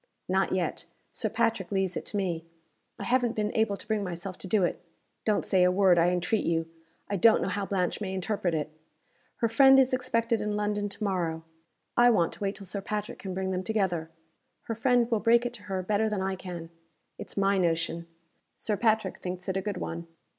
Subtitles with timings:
[0.27, 0.85] "Not yet.
[1.13, 2.43] Sir Patrick leaves it to me.
[2.97, 4.83] I haven't been able to bring myself to do it.
[5.25, 6.67] Don't say a word, I entreat you.
[7.07, 8.71] I don't know how Blanche may interpret it.
[9.41, 11.43] Her friend is expected in London to morrow.
[11.95, 14.09] I want to wait till Sir Patrick can bring them together.
[14.63, 16.71] Her friend will break it to her better than I can.
[17.19, 18.07] It's my notion.
[18.57, 20.07] Sir Patrick thinks it a good one.